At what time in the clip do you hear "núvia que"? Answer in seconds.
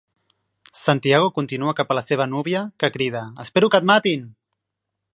2.33-2.91